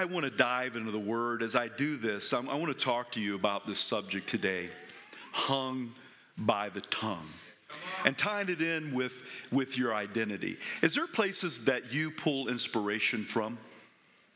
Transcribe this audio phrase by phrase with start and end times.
[0.00, 1.42] I want to dive into the word.
[1.42, 4.70] As I do this, I'm, i want to talk to you about this subject today
[5.30, 5.92] hung
[6.38, 7.28] by the tongue.
[8.06, 9.12] And tying it in with,
[9.52, 10.56] with your identity.
[10.80, 13.58] Is there places that you pull inspiration from?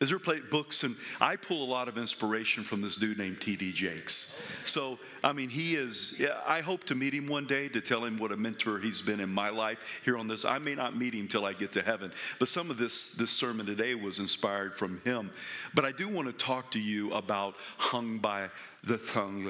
[0.00, 3.40] Is there play, books and I pull a lot of inspiration from this dude named
[3.40, 3.72] T.D.
[3.72, 4.34] Jakes.
[4.64, 6.20] So I mean, he is.
[6.46, 9.20] I hope to meet him one day to tell him what a mentor he's been
[9.20, 10.45] in my life here on this.
[10.45, 13.30] I may not meet him till I get to heaven, but some of this this
[13.30, 15.30] sermon today was inspired from him.
[15.74, 18.50] But I do want to talk to you about hung by
[18.83, 19.45] the tongue.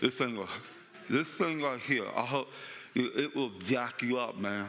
[0.00, 0.46] This thing,
[1.10, 2.06] this thing right here.
[2.16, 2.48] I hope
[2.94, 4.68] it will jack you up, man.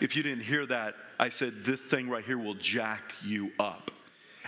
[0.00, 3.90] If you didn't hear that, I said, this thing right here will jack you up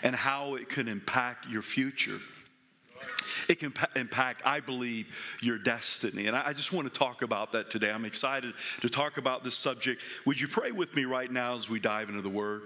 [0.03, 2.19] and how it can impact your future.
[3.47, 5.07] It can impact, I believe,
[5.43, 6.29] your destiny.
[6.29, 7.91] And I just want to talk about that today.
[7.91, 10.01] I'm excited to talk about this subject.
[10.25, 12.63] Would you pray with me right now as we dive into the Word?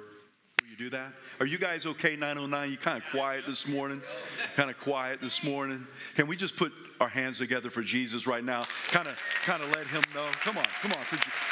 [0.76, 1.12] You do that?
[1.40, 2.70] Are you guys okay, 909?
[2.70, 4.02] You kind of quiet this morning?
[4.56, 5.86] Kind of quiet this morning?
[6.14, 8.64] Can we just put our hands together for Jesus right now?
[8.88, 10.26] Kind of, kind of let him know.
[10.40, 10.98] Come on, come on.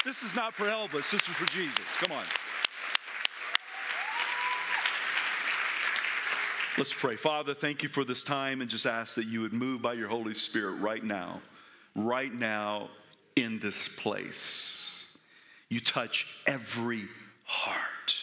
[0.05, 1.11] This is not for Elvis.
[1.11, 1.85] This is for Jesus.
[1.99, 2.25] Come on.
[6.77, 7.17] Let's pray.
[7.17, 10.09] Father, thank you for this time and just ask that you would move by your
[10.09, 11.41] Holy Spirit right now,
[11.95, 12.91] right now
[13.37, 15.07] in this place.
[15.71, 17.05] You touch every
[17.45, 18.17] heart.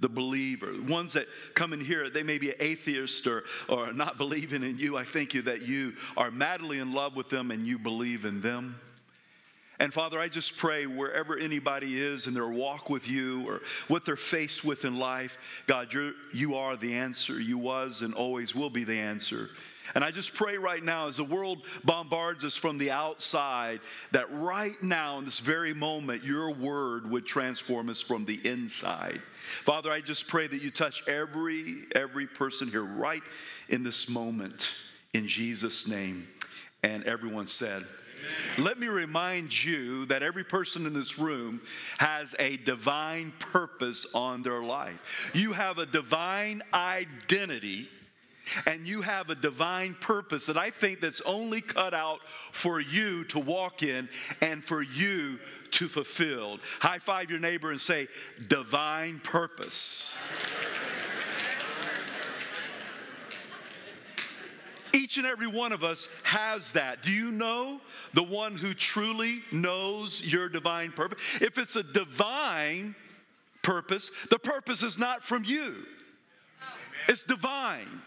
[0.00, 4.62] The believer, ones that come in here, they may be atheist or, or not believing
[4.62, 4.96] in you.
[4.96, 8.42] I thank you that you are madly in love with them and you believe in
[8.42, 8.76] them.
[9.78, 14.04] And Father, I just pray wherever anybody is in their walk with you or what
[14.04, 17.38] they're faced with in life, God, you're, you are the answer.
[17.38, 19.50] You was and always will be the answer.
[19.94, 23.80] And I just pray right now, as the world bombards us from the outside,
[24.12, 29.20] that right now, in this very moment, your word would transform us from the inside.
[29.64, 33.22] Father, I just pray that you touch every, every person here right
[33.68, 34.70] in this moment,
[35.12, 36.28] in Jesus' name.
[36.82, 37.84] And everyone said,
[38.58, 41.60] let me remind you that every person in this room
[41.98, 45.30] has a divine purpose on their life.
[45.32, 47.88] You have a divine identity
[48.66, 52.20] and you have a divine purpose that I think that's only cut out
[52.52, 54.08] for you to walk in
[54.40, 55.38] and for you
[55.72, 56.58] to fulfill.
[56.80, 58.08] High five your neighbor and say,
[58.48, 60.12] divine purpose.
[64.92, 67.02] Each and every one of us has that.
[67.02, 67.80] Do you know
[68.14, 71.18] the one who truly knows your divine purpose?
[71.40, 72.94] If it's a divine
[73.62, 75.84] purpose, the purpose is not from you,
[77.08, 78.00] it's divine.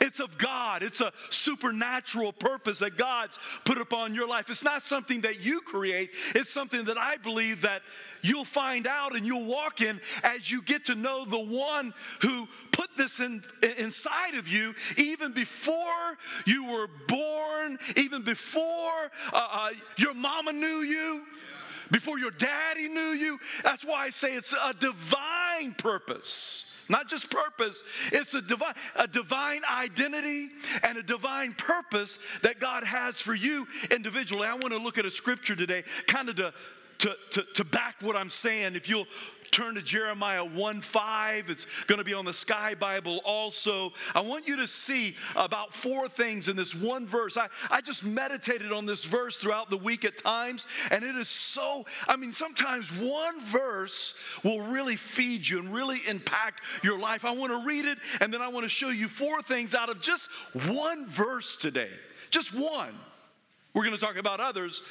[0.00, 0.82] It's of God.
[0.82, 4.50] It's a supernatural purpose that God's put upon your life.
[4.50, 6.10] It's not something that you create.
[6.34, 7.82] It's something that I believe that
[8.22, 12.48] you'll find out and you'll walk in as you get to know the one who
[12.72, 13.42] put this in,
[13.78, 20.66] inside of you even before you were born, even before uh, uh, your mama knew
[20.66, 21.24] you
[21.90, 23.38] before your daddy knew you.
[23.62, 26.73] That's why I say it's a divine purpose.
[26.88, 30.48] Not just purpose, it's a divine, a divine identity
[30.82, 34.46] and a divine purpose that God has for you individually.
[34.46, 36.52] I want to look at a scripture today, kind of to,
[36.98, 38.74] to, to, to back what I'm saying.
[38.74, 39.06] If you'll
[39.54, 41.48] turn to Jeremiah 1 5.
[41.48, 43.92] It's going to be on the Sky Bible also.
[44.12, 47.36] I want you to see about four things in this one verse.
[47.36, 51.28] I, I just meditated on this verse throughout the week at times, and it is
[51.28, 57.24] so, I mean, sometimes one verse will really feed you and really impact your life.
[57.24, 59.88] I want to read it, and then I want to show you four things out
[59.88, 60.28] of just
[60.64, 61.90] one verse today.
[62.30, 62.94] Just one.
[63.72, 64.82] We're going to talk about others,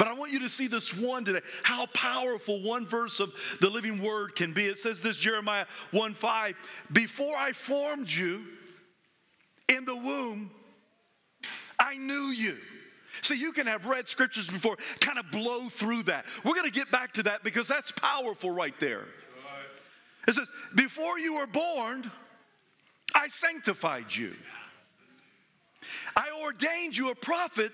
[0.00, 3.68] but I want you to see this one today, how powerful one verse of the
[3.68, 4.64] living word can be.
[4.64, 6.56] It says this Jeremiah 1 5,
[6.90, 8.46] before I formed you
[9.68, 10.52] in the womb,
[11.78, 12.56] I knew you.
[13.20, 16.24] See, you can have read scriptures before, kind of blow through that.
[16.44, 19.04] We're going to get back to that because that's powerful right there.
[20.26, 22.10] It says, Before you were born,
[23.14, 24.34] I sanctified you.
[26.16, 27.72] I ordained you a prophet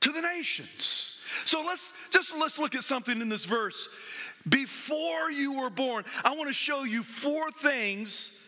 [0.00, 1.15] to the nations.
[1.44, 3.88] So let's just let's look at something in this verse.
[4.48, 8.38] Before you were born, I want to show you four things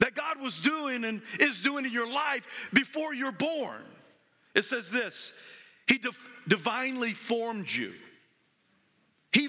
[0.00, 3.82] that God was doing and is doing in your life before you're born.
[4.54, 5.32] It says this
[5.86, 6.00] He
[6.48, 7.92] divinely formed you.
[9.32, 9.48] He,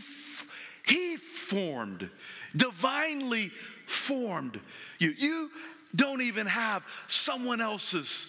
[0.85, 2.09] he formed,
[2.55, 3.51] divinely
[3.87, 4.59] formed
[4.99, 5.13] you.
[5.17, 5.49] You
[5.95, 8.27] don't even have someone else's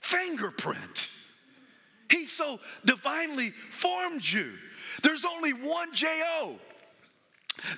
[0.00, 1.09] fingerprint.
[2.10, 4.52] He so divinely formed you.
[5.02, 6.58] There's only one J-O.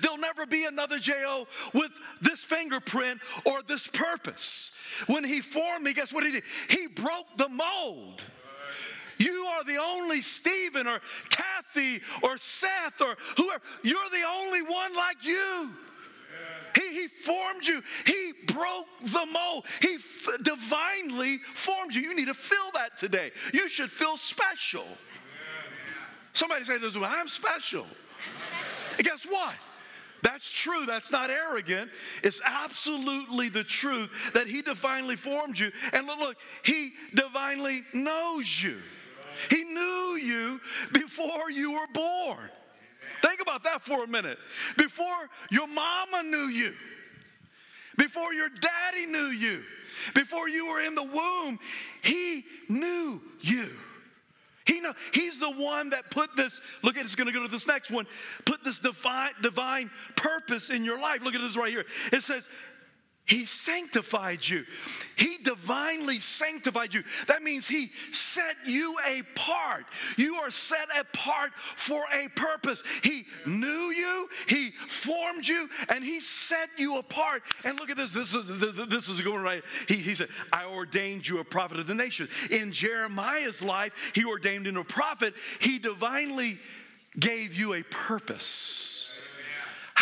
[0.01, 1.47] There'll never be another J.O.
[1.75, 1.91] with
[2.21, 4.71] this fingerprint or this purpose.
[5.07, 6.45] When he formed me, guess what he did?
[6.69, 8.23] He broke the mold.
[9.19, 13.63] You are the only Stephen or Kathy or Seth or whoever.
[13.83, 15.71] You're the only one like you.
[16.75, 17.83] He, he formed you.
[18.07, 19.67] He broke the mold.
[19.81, 22.03] He f- divinely formed you.
[22.03, 23.33] You need to feel that today.
[23.53, 24.87] You should feel special.
[26.35, 27.87] Somebody say this, I'm special.
[28.97, 29.55] And guess what?
[30.23, 30.87] That's true.
[30.87, 31.91] That's not arrogant.
[32.23, 35.73] It's absolutely the truth that He divinely formed you.
[35.93, 38.79] And look, look, He divinely knows you.
[39.51, 40.61] He knew you
[40.93, 42.49] before you were born.
[43.23, 44.39] Think about that for a minute.
[44.77, 46.75] Before your mama knew you,
[47.97, 49.63] before your daddy knew you,
[50.15, 51.59] before you were in the womb,
[52.03, 53.71] he knew you.
[54.65, 57.67] He know, he's the one that put this, look at it's gonna go to this
[57.67, 58.07] next one,
[58.45, 61.21] put this divine, divine purpose in your life.
[61.23, 61.85] Look at this right here.
[62.13, 62.49] It says,
[63.25, 64.65] he sanctified you.
[65.17, 67.05] He divinely sanctified you.
[67.29, 69.85] That means He set you apart.
[70.17, 72.83] You are set apart for a purpose.
[73.03, 77.43] He knew you, He formed you, and He set you apart.
[77.65, 78.13] And look at this.
[78.13, 78.45] This is,
[78.89, 79.63] this is going right.
[79.87, 82.29] He, he said, I ordained you a prophet of the nation.
[82.51, 85.35] In Jeremiah's life, He ordained him a prophet.
[85.61, 86.59] He divinely
[87.19, 89.02] gave you a purpose.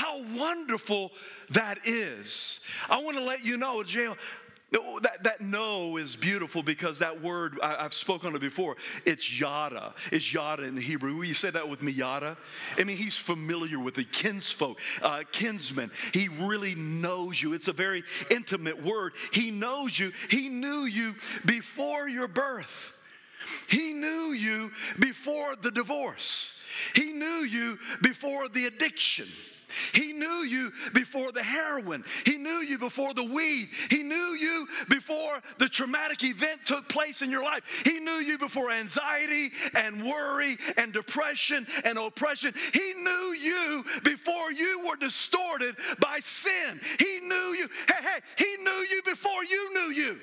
[0.00, 1.12] How wonderful
[1.50, 2.60] that is.
[2.88, 4.16] I want to let you know, jail.
[4.72, 9.92] That, that no is beautiful because that word, I, have spoken it before, it's yada.
[10.10, 11.20] It's yada in the Hebrew.
[11.20, 12.38] You say that with me, yada?
[12.78, 15.90] I mean, he's familiar with the kinsfolk, uh, kinsman.
[16.14, 17.52] He really knows you.
[17.52, 19.12] It's a very intimate word.
[19.34, 20.12] He knows you.
[20.30, 21.14] He knew you
[21.44, 22.94] before your birth.
[23.68, 26.54] He knew you before the divorce.
[26.94, 29.28] He knew you before the addiction.
[29.92, 32.04] He knew you before the heroin.
[32.24, 33.68] He knew you before the weed.
[33.88, 37.62] He knew you before the traumatic event took place in your life.
[37.84, 42.54] He knew you before anxiety and worry and depression and oppression.
[42.72, 46.80] He knew you before you were distorted by sin.
[46.98, 47.68] He knew you.
[47.88, 50.18] Hey, hey, he knew you before you knew you.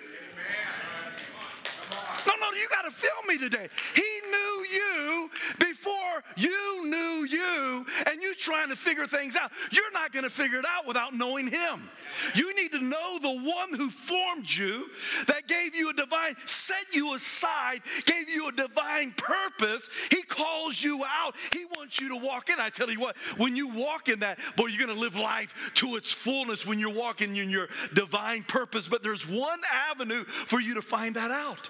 [2.26, 3.70] No, no, you got to feel me today.
[3.94, 5.30] He knew you
[5.60, 9.52] before you knew you, and you trying to figure things out.
[9.72, 11.90] You're not going to figure it out without knowing Him.
[12.36, 14.88] You need to know the one who formed you,
[15.28, 19.90] that gave you a divine, set you aside, gave you a divine purpose.
[20.10, 21.36] He calls you out.
[21.52, 22.60] He wants you to walk in.
[22.60, 25.54] I tell you what, when you walk in that, boy, you're going to live life
[25.76, 28.88] to its fullness when you're walking in your divine purpose.
[28.88, 31.70] But there's one avenue for you to find that out.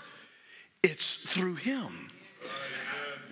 [0.84, 2.08] It's through Him.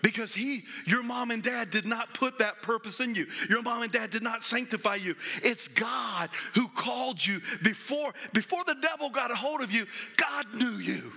[0.05, 3.25] Because he, your mom and dad did not put that purpose in you.
[3.49, 5.15] Your mom and dad did not sanctify you.
[5.41, 10.45] It's God who called you before, before the devil got a hold of you, God
[10.53, 11.11] knew you.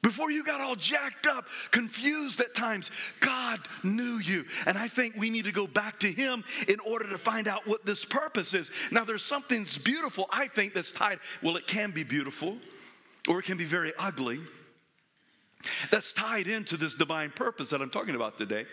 [0.00, 4.44] Before you got all jacked up, confused at times, God knew you.
[4.66, 7.66] And I think we need to go back to Him in order to find out
[7.66, 8.70] what this purpose is.
[8.92, 11.18] Now, there's something beautiful, I think, that's tied.
[11.42, 12.58] Well, it can be beautiful,
[13.26, 14.40] or it can be very ugly.
[15.90, 18.66] That's tied into this divine purpose that I'm talking about today.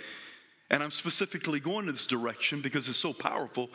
[0.69, 3.69] And I'm specifically going in this direction because it's so powerful.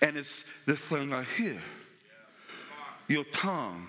[0.00, 1.60] And it's the thing right here
[3.08, 3.86] your tongue,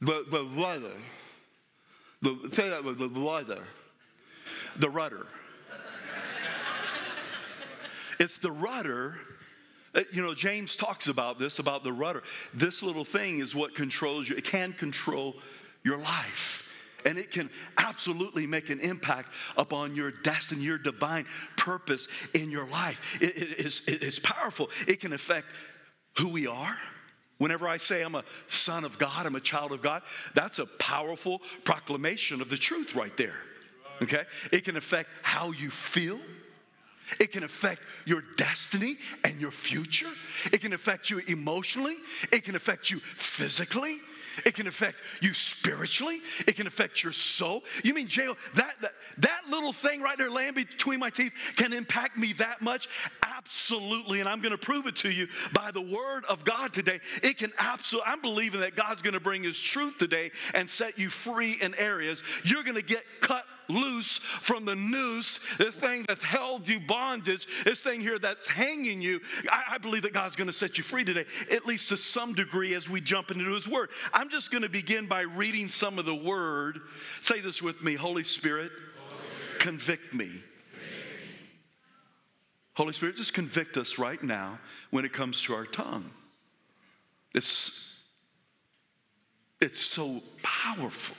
[0.00, 0.92] the, the rudder.
[2.22, 3.62] The, say that with the rudder.
[4.76, 5.26] The rudder.
[8.20, 9.16] it's the rudder.
[9.94, 12.22] Uh, you know, James talks about this, about the rudder.
[12.54, 15.34] This little thing is what controls you, it can control
[15.82, 16.64] your life
[17.04, 22.66] and it can absolutely make an impact upon your destiny, your divine purpose in your
[22.66, 23.18] life.
[23.20, 24.70] It, it, is, it is powerful.
[24.86, 25.46] It can affect
[26.18, 26.76] who we are.
[27.38, 30.02] Whenever I say I'm a son of God, I'm a child of God,
[30.34, 33.34] that's a powerful proclamation of the truth right there.
[34.00, 34.22] Okay?
[34.52, 36.20] It can affect how you feel.
[37.18, 40.10] It can affect your destiny and your future.
[40.52, 41.96] It can affect you emotionally.
[42.32, 44.00] It can affect you physically.
[44.44, 46.20] It can affect you spiritually.
[46.46, 47.64] It can affect your soul.
[47.84, 48.36] You mean J.O.?
[48.54, 52.62] That, that that little thing right there laying between my teeth can impact me that
[52.62, 52.88] much?
[53.22, 54.20] Absolutely.
[54.20, 57.00] And I'm going to prove it to you by the word of God today.
[57.22, 58.10] It can absolutely.
[58.10, 61.74] I'm believing that God's going to bring His truth today and set you free in
[61.74, 62.22] areas.
[62.44, 67.46] You're going to get cut loose from the noose, this thing that's held you bondage,
[67.64, 69.20] this thing here that's hanging you.
[69.50, 72.34] I, I believe that God's going to set you free today, at least to some
[72.34, 73.90] degree as we jump into His Word.
[74.12, 76.80] I'm just going to begin by reading some of the Word.
[77.20, 80.30] Say this with me Holy Spirit, Holy Spirit convict me.
[82.74, 84.58] Holy Spirit, just convict us right now
[84.90, 86.10] when it comes to our tongue.
[87.34, 88.00] It's,
[89.60, 91.16] it's so powerful.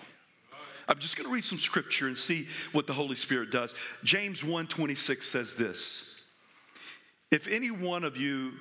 [0.88, 3.74] I'm just going to read some scripture and see what the Holy Spirit does.
[4.04, 6.22] James 1:26 says this.
[7.32, 8.54] If any one of you,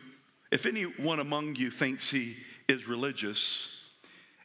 [0.50, 2.36] if anyone among you thinks he
[2.68, 3.68] is religious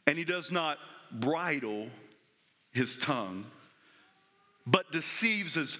[0.06, 0.78] and he does not
[1.10, 1.88] bridle
[2.72, 3.46] his tongue,
[4.66, 5.78] but deceives his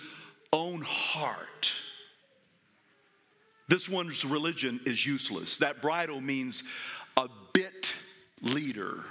[0.53, 1.73] own heart,
[3.69, 5.59] this one's religion is useless.
[5.59, 6.63] That bridle means
[7.19, 7.93] a bit
[8.41, 9.05] leader,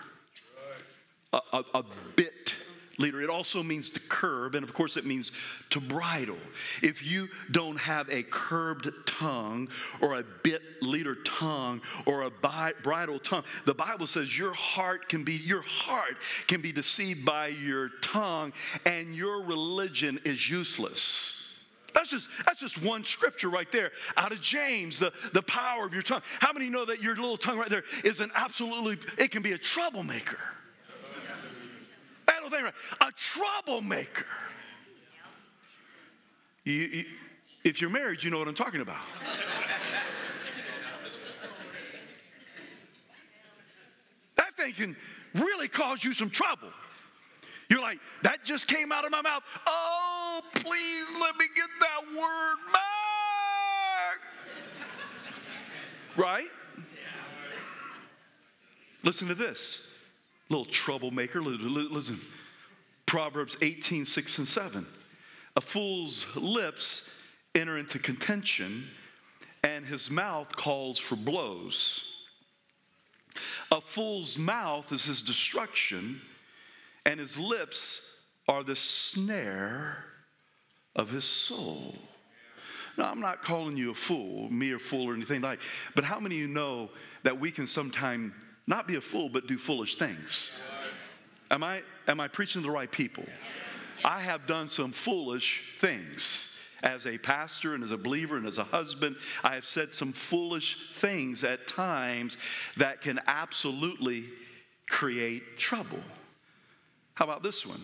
[1.31, 1.83] a, a, a
[2.15, 2.55] bit
[2.97, 3.21] leader.
[3.21, 5.31] It also means to curb, and of course, it means
[5.69, 6.37] to bridle.
[6.81, 9.69] If you don't have a curbed tongue
[10.01, 15.09] or a bit leader tongue or a bi- bridle tongue, the Bible says your heart
[15.09, 18.53] can be your heart can be deceived by your tongue,
[18.85, 21.33] and your religion is useless.
[21.93, 25.93] That's just, that's just one scripture right there out of James, the, the power of
[25.93, 26.21] your tongue.
[26.39, 29.53] How many know that your little tongue right there is an absolutely, it can be
[29.53, 30.37] a troublemaker?
[32.49, 32.73] Thing right.
[33.01, 34.25] A troublemaker.
[36.63, 37.05] You, you,
[37.63, 38.99] if you're married, you know what I'm talking about.
[44.35, 44.97] that thing can
[45.33, 46.69] really cause you some trouble.
[47.69, 49.43] You're like, that just came out of my mouth.
[49.65, 54.19] Oh, please let me get that word back.
[56.15, 56.47] Right?
[59.03, 59.96] Listen to this.
[60.49, 61.41] Little troublemaker.
[61.41, 62.19] Listen.
[63.05, 64.85] Proverbs 18, 6 and 7.
[65.55, 67.09] A fool's lips
[67.55, 68.85] enter into contention,
[69.63, 72.01] and his mouth calls for blows.
[73.71, 76.21] A fool's mouth is his destruction,
[77.05, 78.01] and his lips
[78.47, 80.03] are the snare
[80.95, 81.95] of his soul.
[82.97, 85.59] Now, I'm not calling you a fool, me a fool or anything like,
[85.95, 86.89] but how many of you know
[87.23, 88.33] that we can sometimes
[88.67, 90.51] not be a fool, but do foolish things?
[91.49, 93.23] Am I, am I preaching to the right people?
[94.03, 96.49] I have done some foolish things.
[96.83, 100.13] As a pastor and as a believer and as a husband, I have said some
[100.13, 102.37] foolish things at times
[102.75, 104.25] that can absolutely
[104.87, 105.99] create trouble.
[107.15, 107.81] How about this one?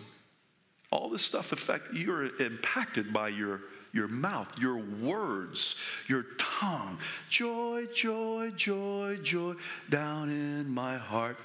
[0.92, 3.62] All this stuff affect you're impacted by your
[3.94, 5.76] your mouth, your words,
[6.08, 6.98] your tongue.
[7.30, 9.54] Joy, joy, joy, joy
[9.88, 11.38] down in my heart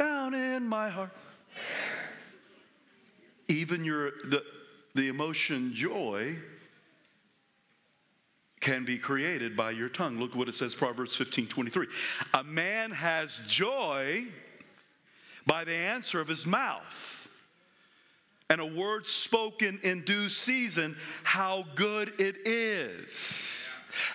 [0.00, 1.10] down in my heart.
[3.48, 4.42] Even your the,
[4.94, 6.36] the emotion joy
[8.60, 10.18] can be created by your tongue.
[10.18, 11.86] Look what it says, Proverbs 15 23.
[12.32, 14.24] A man has joy
[15.46, 17.19] by the answer of his mouth,
[18.50, 23.56] and a word spoken in due season, how good it is.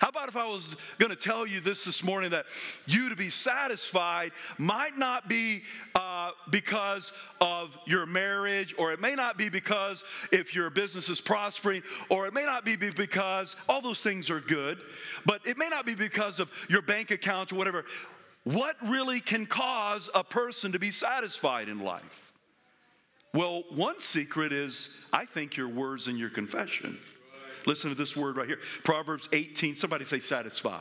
[0.00, 2.46] How about if I was going to tell you this this morning that
[2.86, 5.62] you to be satisfied might not be
[5.94, 10.02] uh, because of your marriage, or it may not be because
[10.32, 14.40] if your business is prospering, or it may not be because all those things are
[14.40, 14.78] good,
[15.24, 17.84] but it may not be because of your bank account or whatever.
[18.44, 22.25] What really can cause a person to be satisfied in life?
[23.36, 26.98] Well, one secret is I think your words and your confession.
[27.66, 28.60] Listen to this word right here.
[28.82, 30.80] Proverbs 18, somebody say satisfy.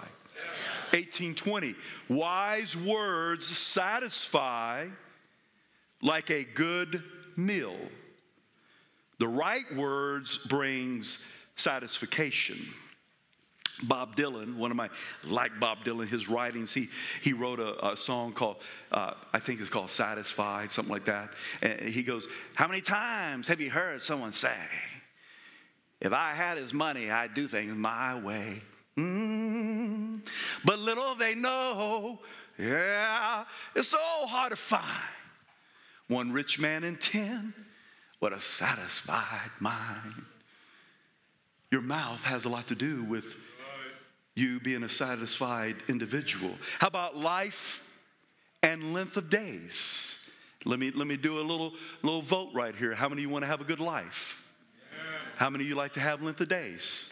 [0.92, 1.76] 1820.
[2.08, 4.88] Wise words satisfy
[6.02, 7.04] like a good
[7.36, 7.76] meal.
[9.20, 11.20] The right words brings
[11.58, 12.74] satisfaction.
[13.84, 14.90] Bob Dylan, one of my,
[15.24, 16.90] like Bob Dylan, his writings, he,
[17.22, 18.58] he wrote a, a song called,
[18.92, 21.32] uh, I think it's called Satisfied, something like that.
[21.62, 24.56] And he goes, How many times have you heard someone say,
[26.02, 28.62] if I had his money, I'd do things my way.
[28.98, 30.22] Mm.
[30.64, 32.20] But little they know,
[32.58, 34.84] yeah, it's so hard to find.
[36.08, 37.54] One rich man in ten,
[38.20, 40.26] what a satisfied mind.
[41.72, 43.36] Your mouth has a lot to do with
[44.36, 46.52] you being a satisfied individual.
[46.80, 47.82] How about life
[48.62, 50.18] and length of days?
[50.66, 52.94] Let me, let me do a little, little vote right here.
[52.94, 54.42] How many of you want to have a good life?
[55.38, 57.10] How many of you like to have length of days?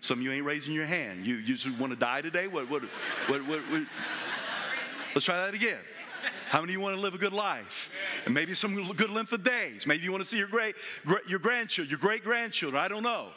[0.00, 1.26] Some of you ain't raising your hand.
[1.26, 2.46] You, you just want to die today?
[2.46, 2.82] What, what,
[3.26, 3.82] what, what, what?
[5.14, 5.78] Let's try that again.
[6.48, 7.90] How many of you want to live a good life?
[8.24, 9.86] And maybe some good length of days.
[9.86, 10.74] Maybe you want to see your great,
[11.26, 12.82] your grandchildren, your great grandchildren.
[12.82, 13.28] I don't know.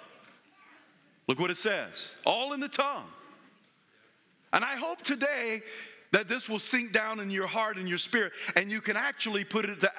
[1.28, 2.12] Look what it says.
[2.26, 3.06] All in the tongue.
[4.54, 5.64] And I hope today
[6.12, 9.44] that this will sink down in your heart and your spirit, and you can actually
[9.44, 9.92] put it to,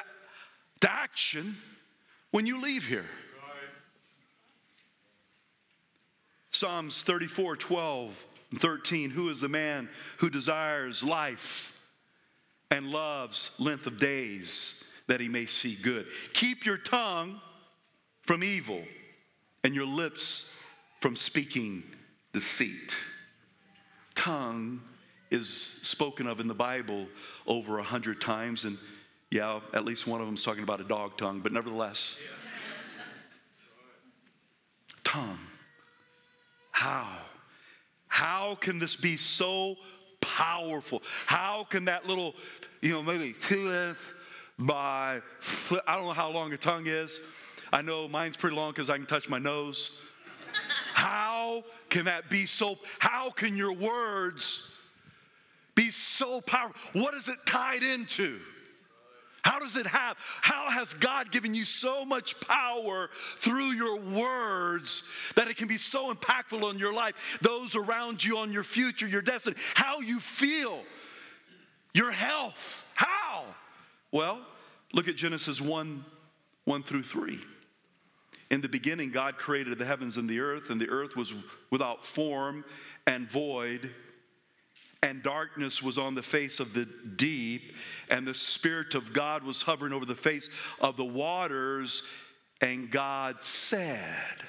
[0.80, 1.56] to action
[2.30, 3.06] when you leave here.
[6.52, 9.10] Psalms 34 12 and 13.
[9.10, 11.72] Who is the man who desires life
[12.70, 16.06] and loves length of days that he may see good?
[16.32, 17.40] Keep your tongue
[18.22, 18.84] from evil
[19.64, 20.48] and your lips
[21.00, 21.82] from speaking
[22.32, 22.94] deceit.
[24.14, 24.80] Tongue
[25.30, 27.06] is spoken of in the Bible
[27.46, 28.78] over a hundred times, and
[29.30, 32.16] yeah, at least one of them is talking about a dog tongue, but nevertheless,
[35.02, 35.38] tongue.
[36.70, 37.08] How?
[38.08, 39.76] How can this be so
[40.20, 41.02] powerful?
[41.26, 42.34] How can that little,
[42.80, 43.34] you know, maybe
[44.58, 45.20] by,
[45.86, 47.20] I don't know how long a tongue is.
[47.72, 49.90] I know mine's pretty long because I can touch my nose.
[51.04, 52.78] How can that be so?
[52.98, 54.70] How can your words
[55.74, 57.02] be so powerful?
[57.02, 58.40] What is it tied into?
[59.42, 60.16] How does it have?
[60.40, 65.02] How has God given you so much power through your words
[65.34, 69.06] that it can be so impactful on your life, those around you, on your future,
[69.06, 70.80] your destiny, how you feel,
[71.92, 72.82] your health?
[72.94, 73.44] How?
[74.10, 74.40] Well,
[74.94, 76.02] look at Genesis 1
[76.64, 77.40] 1 through 3.
[78.50, 81.34] In the beginning, God created the heavens and the earth, and the earth was
[81.70, 82.64] without form
[83.06, 83.90] and void,
[85.02, 86.86] and darkness was on the face of the
[87.16, 87.74] deep,
[88.08, 90.48] and the Spirit of God was hovering over the face
[90.80, 92.02] of the waters.
[92.60, 94.44] And God said,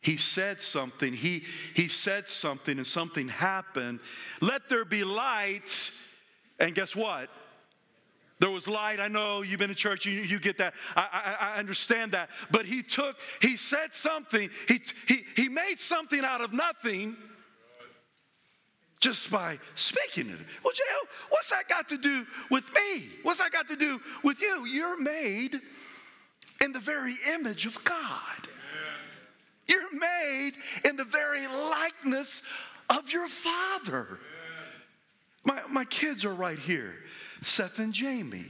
[0.00, 1.44] He said something, He,
[1.74, 4.00] he said something, and something happened.
[4.40, 5.90] Let there be light.
[6.60, 7.30] And guess what?
[8.40, 9.00] There was light.
[9.00, 10.74] I know you've been in church, you, you get that.
[10.94, 11.08] I,
[11.40, 12.30] I, I understand that.
[12.50, 17.16] But he took, he said something, he, he, he made something out of nothing
[19.00, 20.38] just by speaking it.
[20.64, 23.08] Well, J.O., what's that got to do with me?
[23.22, 24.66] What's that got to do with you?
[24.66, 25.60] You're made
[26.60, 28.48] in the very image of God.
[29.66, 30.52] You're made
[30.84, 32.42] in the very likeness
[32.88, 34.18] of your Father.
[35.44, 36.94] My, my kids are right here.
[37.42, 38.46] Seth and Jamie.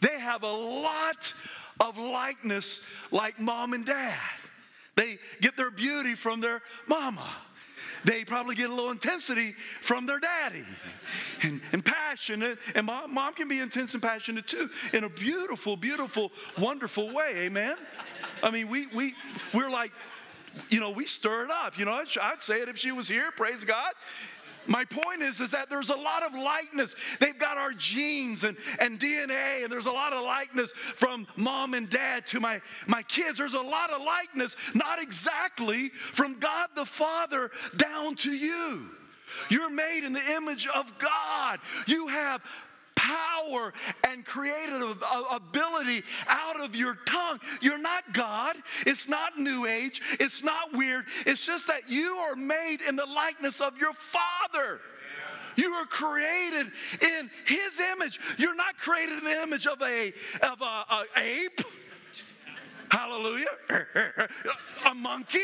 [0.00, 1.32] They have a lot
[1.80, 4.18] of likeness like mom and dad.
[4.94, 7.28] They get their beauty from their mama.
[8.04, 10.64] They probably get a little intensity from their daddy
[11.42, 12.58] and, and passionate.
[12.74, 17.32] And mom, mom can be intense and passionate too in a beautiful, beautiful, wonderful way.
[17.38, 17.76] Amen.
[18.42, 19.14] I mean, we, we,
[19.52, 19.92] we're like,
[20.70, 21.78] you know, we stir it up.
[21.78, 23.92] You know, I'd say it if she was here, praise God.
[24.66, 26.94] My point is, is that there's a lot of likeness.
[27.20, 31.74] They've got our genes and, and DNA, and there's a lot of likeness from mom
[31.74, 33.38] and dad to my, my kids.
[33.38, 38.90] There's a lot of likeness, not exactly from God the Father down to you.
[39.50, 41.58] You're made in the image of God.
[41.86, 42.42] You have
[43.06, 43.72] power
[44.04, 47.38] and creative ability out of your tongue.
[47.60, 48.56] You're not God.
[48.84, 50.02] It's not New Age.
[50.18, 51.04] It's not weird.
[51.24, 54.80] It's just that you are made in the likeness of your Father.
[55.56, 56.66] You are created
[57.00, 58.20] in His image.
[58.38, 61.60] You're not created in the image of a of a, a ape.
[62.90, 63.46] Hallelujah.
[64.84, 65.38] a monkey.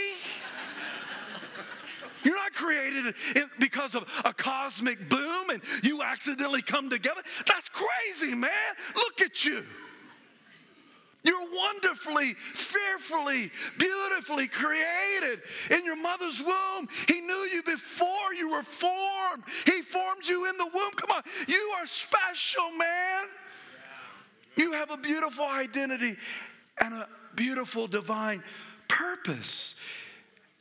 [2.24, 3.14] You're not created
[3.58, 7.22] because of a cosmic boom and you accidentally come together.
[7.46, 8.50] That's crazy, man.
[8.94, 9.64] Look at you.
[11.24, 16.88] You're wonderfully, fearfully, beautifully created in your mother's womb.
[17.06, 19.44] He knew you before you were formed.
[19.64, 20.92] He formed you in the womb.
[20.96, 23.24] Come on, you are special, man.
[24.56, 26.16] You have a beautiful identity
[26.80, 28.42] and a beautiful divine
[28.88, 29.76] purpose.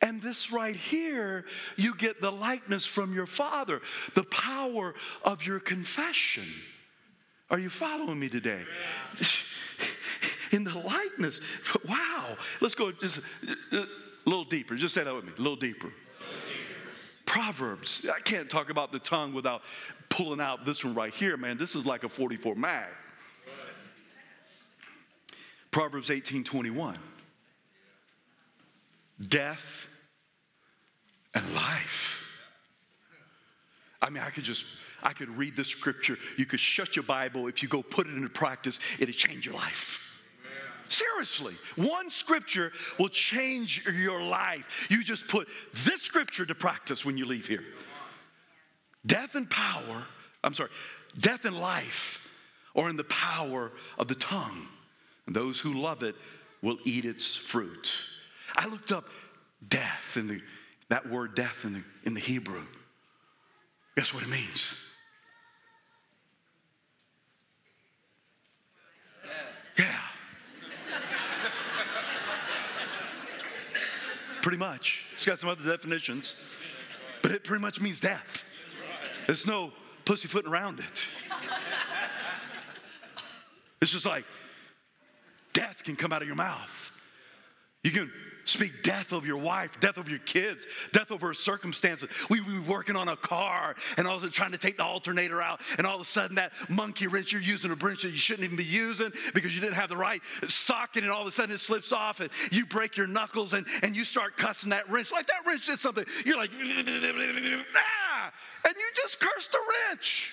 [0.02, 3.82] And this right here, you get the likeness from your Father,
[4.16, 6.48] the power of your confession.
[7.50, 8.64] Are you following me today?
[10.52, 11.40] In the likeness.
[11.88, 12.38] Wow.
[12.62, 13.20] Let's go just
[13.72, 13.86] a
[14.26, 14.76] little deeper.
[14.76, 15.32] Just say that with me.
[15.38, 15.92] A little deeper.
[17.26, 18.06] Proverbs.
[18.14, 19.62] I can't talk about the tongue without
[20.10, 21.58] pulling out this one right here, man.
[21.58, 22.88] This is like a 44 mag.
[25.70, 26.98] Proverbs 18 21.
[29.28, 29.88] Death
[31.34, 32.22] and life.
[34.02, 34.66] I mean, I could just,
[35.04, 36.18] I could read the scripture.
[36.38, 37.48] You could shut your Bible.
[37.48, 40.00] If you go put it into practice, it'll change your life.
[40.88, 44.68] Seriously, one scripture will change your life.
[44.90, 45.48] You just put
[45.86, 47.64] this scripture to practice when you leave here.
[49.06, 50.04] Death and power,
[50.44, 50.70] I'm sorry,
[51.18, 52.20] death and life
[52.76, 54.68] are in the power of the tongue.
[55.28, 56.16] And those who love it
[56.62, 57.92] will eat its fruit.
[58.58, 59.08] I looked up
[59.68, 60.42] death in the
[60.92, 62.64] that word death in the, in the Hebrew.
[63.96, 64.76] Guess what it means?
[69.80, 69.86] Yeah.
[74.42, 75.06] pretty much.
[75.16, 76.36] It's got some other definitions,
[77.22, 78.44] but it pretty much means death.
[79.28, 79.72] There's no
[80.04, 81.06] pussyfooting around it.
[83.82, 84.26] It's just like
[85.54, 86.92] death can come out of your mouth.
[87.82, 88.12] You can
[88.46, 92.10] Speak death over your wife, death over your kids, death over circumstances.
[92.30, 94.84] We were working on a car and all of a sudden trying to take the
[94.84, 98.12] alternator out, and all of a sudden that monkey wrench you're using a wrench that
[98.12, 101.28] you shouldn't even be using because you didn't have the right socket, and all of
[101.28, 104.70] a sudden it slips off and you break your knuckles and, and you start cussing
[104.70, 106.06] that wrench like that wrench did something.
[106.26, 108.32] You're like, ah!
[108.68, 110.30] And you just cursed the wrench.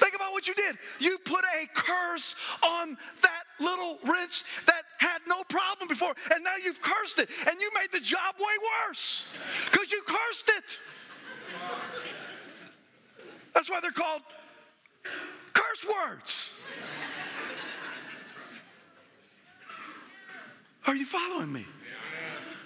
[0.00, 0.76] Think about what you did.
[0.98, 4.82] You put a curse on that little wrench that
[5.36, 8.46] no problem before, and now you've cursed it, and you made the job way
[8.88, 9.26] worse
[9.70, 10.78] because you cursed it.
[13.54, 14.22] That's why they're called
[15.52, 16.50] curse words.
[20.86, 21.66] Are you following me?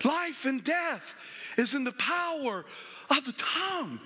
[0.04, 1.14] Life and death
[1.56, 2.64] is in the power
[3.08, 4.00] of the tongue.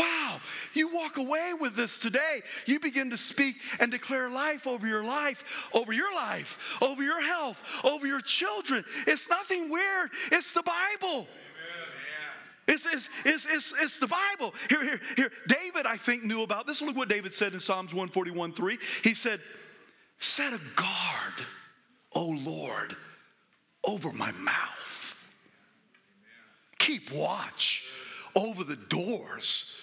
[0.00, 0.40] Wow,
[0.72, 2.40] you walk away with this today.
[2.64, 7.20] You begin to speak and declare life over your life, over your life, over your
[7.20, 8.82] health, over your children.
[9.06, 11.28] It's nothing weird, it's the Bible.
[12.66, 14.54] It's, it's, it's, it's, it's the Bible.
[14.68, 15.32] Here, here, here.
[15.48, 16.80] David, I think, knew about this.
[16.80, 18.78] Look what David said in Psalms 141 3.
[19.02, 19.40] He said,
[20.18, 21.46] Set a guard,
[22.14, 22.96] O Lord,
[23.82, 25.16] over my mouth.
[26.78, 27.82] Keep watch
[28.34, 29.74] over the doors,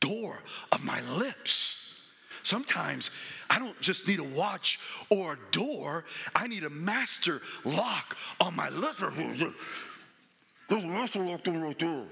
[0.00, 0.38] door
[0.72, 1.82] of my lips.
[2.42, 3.10] Sometimes
[3.50, 4.78] I don't just need a watch
[5.10, 6.04] or a door,
[6.34, 9.00] I need a master lock on my lips.
[10.68, 12.04] There's a master lock on right there.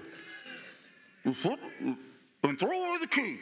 [1.24, 3.38] And throw away the key.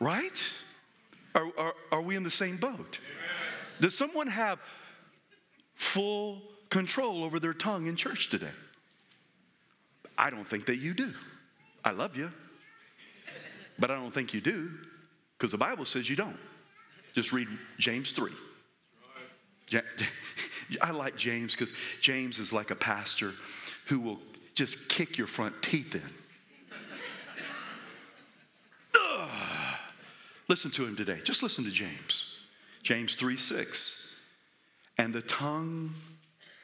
[0.00, 0.42] Right?
[1.34, 2.98] Are, are, are we in the same boat?
[3.80, 4.58] Does someone have
[5.74, 8.50] full control over their tongue in church today?
[10.16, 11.12] I don't think that you do.
[11.84, 12.30] I love you,
[13.78, 14.70] but I don't think you do
[15.36, 16.38] because the Bible says you don't.
[17.14, 18.32] Just read James 3.
[20.80, 23.32] I like James because James is like a pastor
[23.86, 24.18] who will
[24.54, 26.02] just kick your front teeth in.
[30.48, 31.20] Listen to him today.
[31.24, 32.36] Just listen to James.
[32.82, 34.14] James 3 6.
[34.98, 35.94] And the tongue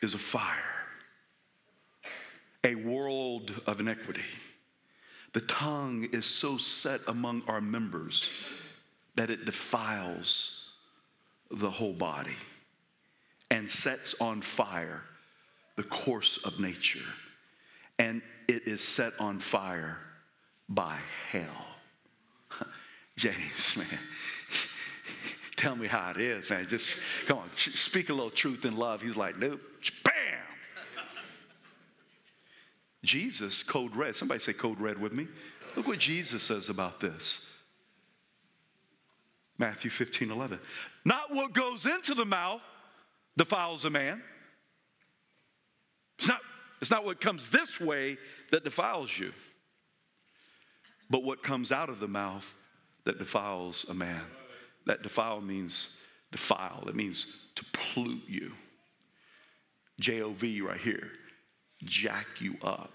[0.03, 0.79] is a fire
[2.65, 4.25] a world of iniquity.
[5.39, 8.29] The tongue is so set among our members
[9.15, 10.71] that it defiles
[11.49, 12.35] the whole body
[13.49, 15.05] and sets on fire
[15.77, 17.07] the course of nature.
[18.01, 19.99] And it is set on fire
[20.69, 20.99] by
[21.31, 21.67] hell.
[23.17, 23.87] James, man,
[25.57, 26.67] tell me how it is, man.
[26.67, 29.03] Just come on, speak a little truth in love.
[29.03, 29.61] He's like, nope,
[33.05, 34.17] Jesus, code red.
[34.17, 35.29] Somebody say code red with me.
[35.77, 37.47] Look what Jesus says about this.
[39.59, 40.59] Matthew 15, 11.
[41.05, 42.61] Not what goes into the mouth
[43.37, 44.23] defiles a man.
[46.19, 46.41] It's not,
[46.81, 48.19] it's not what comes this way
[48.51, 49.33] that defiles you,
[51.11, 52.47] but what comes out of the mouth
[53.05, 54.23] that defiles a man.
[54.87, 55.97] That defile means
[56.33, 58.53] defile, it means to pollute you.
[60.01, 61.11] J O V right here
[61.83, 62.93] jack you up.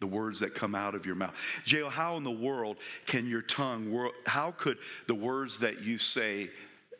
[0.00, 1.34] The words that come out of your mouth.
[1.64, 6.50] J.O., how in the world can your tongue, how could the words that you say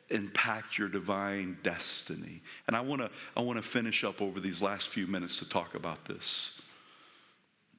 [0.08, 2.40] impact your divine destiny?
[2.66, 6.06] And I wanna, I wanna finish up over these last few minutes to talk about
[6.06, 6.60] this.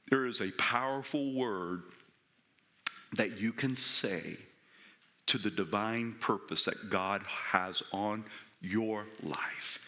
[0.09, 1.81] There is a powerful word
[3.13, 4.37] that you can say
[5.27, 8.25] to the divine purpose that God has on
[8.61, 9.79] your life.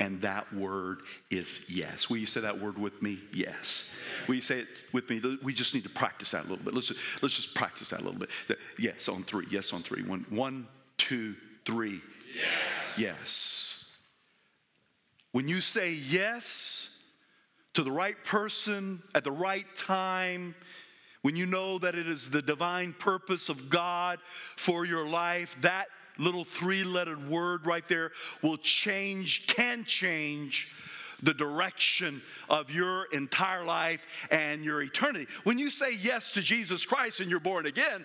[0.00, 2.10] And that word is yes.
[2.10, 3.20] Will you say that word with me?
[3.32, 3.88] Yes.
[4.26, 5.22] Will you say it with me?
[5.42, 6.74] We just need to practice that a little bit.
[6.74, 8.30] Let's just, let's just practice that a little bit.
[8.76, 9.46] Yes on three.
[9.50, 10.02] Yes on three.
[10.02, 10.66] One, one
[10.98, 12.00] two, three.
[12.34, 12.98] Yes.
[12.98, 13.84] Yes.
[15.30, 16.88] When you say yes
[17.74, 20.54] to the right person at the right time,
[21.22, 24.18] when you know that it is the divine purpose of God
[24.56, 25.86] for your life, that
[26.18, 30.68] little three lettered word right there will change, can change
[31.22, 35.26] the direction of your entire life and your eternity.
[35.44, 38.04] When you say yes to Jesus Christ and you're born again,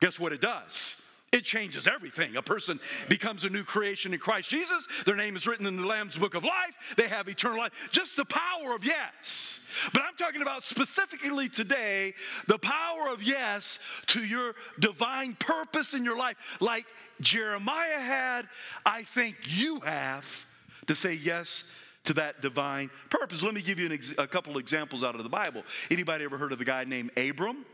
[0.00, 0.96] guess what it does?
[1.30, 2.36] It changes everything.
[2.36, 4.86] A person becomes a new creation in Christ Jesus.
[5.04, 6.74] Their name is written in the Lamb's book of life.
[6.96, 7.72] They have eternal life.
[7.90, 9.60] Just the power of yes.
[9.92, 12.14] But I'm talking about specifically today
[12.46, 16.36] the power of yes to your divine purpose in your life.
[16.60, 16.86] Like
[17.20, 18.48] Jeremiah had,
[18.86, 20.46] I think you have
[20.86, 21.64] to say yes
[22.04, 23.42] to that divine purpose.
[23.42, 25.62] Let me give you ex- a couple examples out of the Bible.
[25.90, 27.66] Anybody ever heard of a guy named Abram?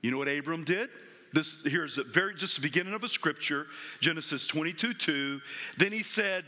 [0.00, 0.88] You know what Abram did?
[1.32, 3.66] This here's a very just the beginning of a scripture,
[4.00, 5.40] Genesis 22 2.
[5.78, 6.44] Then he said,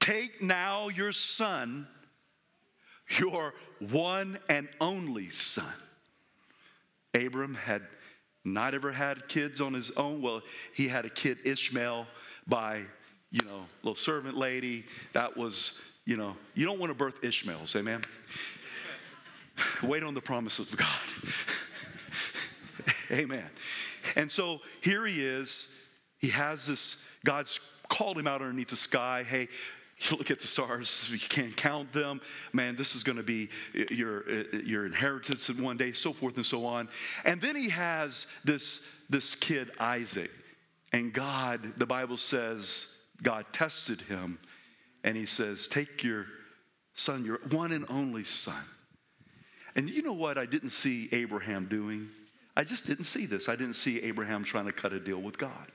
[0.00, 1.86] Take now your son,
[3.18, 5.72] your one and only son.
[7.14, 7.82] Abram had
[8.44, 10.22] not ever had kids on his own.
[10.22, 10.42] Well,
[10.74, 12.06] he had a kid, Ishmael,
[12.46, 12.82] by,
[13.30, 14.84] you know, little servant lady.
[15.12, 15.72] That was,
[16.04, 18.02] you know, you don't want to birth Ishmaels, amen?
[19.82, 20.88] Wait on the promise of God.
[23.12, 23.48] amen.
[24.16, 25.68] And so here he is.
[26.18, 29.24] He has this, God's called him out underneath the sky.
[29.28, 29.48] Hey,
[30.00, 32.20] you look at the stars, you can't count them.
[32.52, 33.48] Man, this is going to be
[33.90, 36.88] your, your inheritance in one day, so forth and so on.
[37.24, 40.30] And then he has this, this kid, Isaac.
[40.92, 42.86] And God, the Bible says,
[43.22, 44.38] God tested him.
[45.02, 46.26] And he says, Take your
[46.94, 48.64] son, your one and only son.
[49.74, 52.08] And you know what I didn't see Abraham doing?
[52.58, 53.48] I just didn't see this.
[53.48, 55.70] I didn't see Abraham trying to cut a deal with God.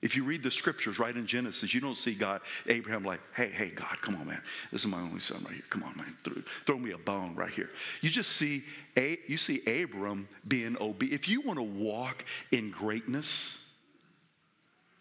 [0.00, 3.48] If you read the scriptures right in Genesis, you don't see God, Abraham, like, hey,
[3.48, 4.40] hey, God, come on, man.
[4.72, 5.64] This is my only son right here.
[5.68, 6.16] Come on, man.
[6.24, 7.68] Throw, throw me a bone right here.
[8.00, 8.64] You just see,
[8.96, 11.20] a, you see Abram being obedient.
[11.20, 13.58] If you want to walk in greatness,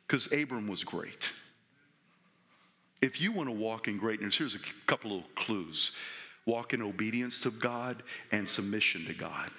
[0.07, 1.31] because Abram was great.
[3.01, 5.93] If you want to walk in greatness, here's a couple of clues
[6.45, 9.49] walk in obedience to God and submission to God.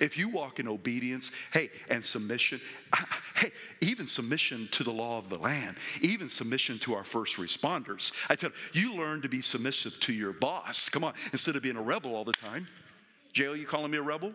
[0.00, 2.60] If you walk in obedience, hey, and submission,
[3.36, 8.12] hey, even submission to the law of the land, even submission to our first responders.
[8.28, 10.88] I tell you, you learn to be submissive to your boss.
[10.88, 12.68] Come on, instead of being a rebel all the time.
[13.32, 14.32] J.O., you calling me a rebel?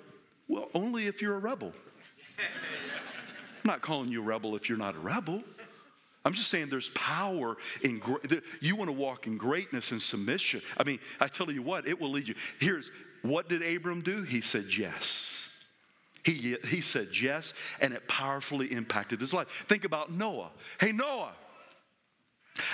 [0.47, 1.73] Well, only if you're a rebel.
[2.37, 5.43] I'm not calling you a rebel if you're not a rebel.
[6.23, 8.01] I'm just saying there's power in
[8.59, 10.61] you want to walk in greatness and submission.
[10.77, 12.35] I mean, I tell you what, it will lead you.
[12.59, 14.23] Here's what did Abram do?
[14.23, 15.30] He said yes.
[16.23, 19.65] He, he said yes, and it powerfully impacted his life.
[19.67, 20.51] Think about Noah.
[20.79, 21.33] Hey, Noah,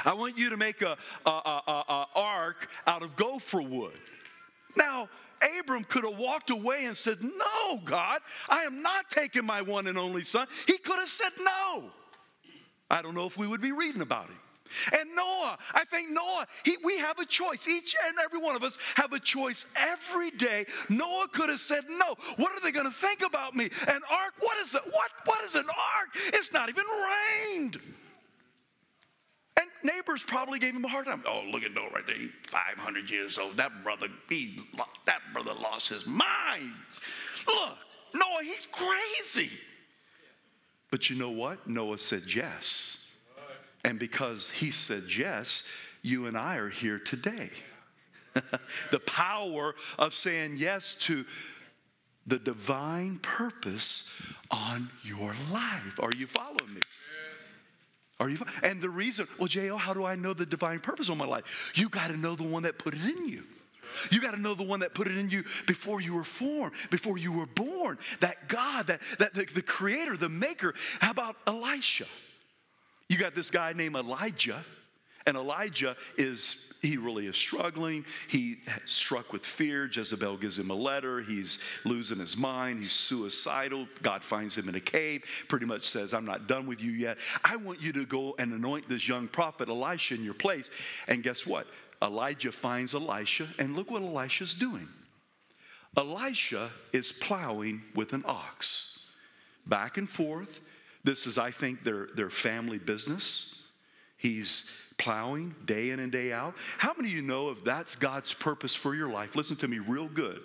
[0.04, 3.98] I want you to make a, a, a, a ark out of gopher wood.
[4.76, 5.10] Now,
[5.60, 9.88] Abram could have walked away and said, No, God, I am not taking my one
[9.88, 10.48] and only son.
[10.66, 11.92] He could have said no.
[12.90, 14.38] I don't know if we would be reading about him.
[14.98, 17.68] And Noah, I think Noah, he, we have a choice.
[17.68, 20.66] Each and every one of us have a choice every day.
[20.90, 23.70] Noah could have said, No, what are they going to think about me?
[23.88, 24.34] An ark?
[24.40, 24.82] What is it?
[24.86, 26.10] What, what is an ark?
[26.34, 26.84] It's not even
[27.52, 27.80] rained.
[29.60, 31.24] And neighbors probably gave him a hard time.
[31.28, 32.16] Oh, look at Noah right there.
[32.16, 33.58] He's 500 years old.
[33.58, 34.60] That brother, he,
[35.06, 36.74] that brother lost his mind.
[37.48, 37.78] Look,
[38.14, 39.52] Noah, he's crazy.
[40.92, 41.68] But you know what?
[41.68, 43.07] Noah said yes.
[43.88, 45.63] And because he said yes,
[46.02, 47.52] you and I are here today.
[48.91, 51.23] the power of saying yes to
[52.26, 54.10] the divine purpose
[54.52, 56.02] on your life.
[56.02, 56.82] Are you following me?
[58.19, 58.38] Are you?
[58.62, 61.45] And the reason, well, J.O., how do I know the divine purpose on my life?
[61.73, 63.43] You got to know the one that put it in you.
[64.12, 66.73] You got to know the one that put it in you before you were formed,
[66.89, 68.00] before you were born.
[68.19, 70.73] That God, that, that the, the creator, the maker.
[71.00, 72.06] How about Elisha?
[73.10, 74.63] You got this guy named Elijah,
[75.26, 78.06] and Elijah is, he really is struggling.
[78.30, 79.89] He struck with fear.
[79.91, 81.22] Jezebel gives him a letter.
[81.22, 82.82] He's losing his mind.
[82.82, 83.88] He's suicidal.
[84.02, 87.17] God finds him in a cave, pretty much says, I'm not done with you yet.
[87.43, 90.70] I want you to go and anoint this young prophet Elisha in your place.
[91.10, 91.67] And guess what?
[92.02, 94.88] Elijah finds Elisha, and look what Elisha's doing.
[95.98, 99.00] Elisha is plowing with an ox,
[99.65, 100.62] back and forth
[101.08, 103.56] this is, I think, their, their family business.
[104.17, 106.54] He's plowing day in and day out.
[106.78, 109.34] How many of you know if that's God's purpose for your life?
[109.34, 110.41] Listen to me real good.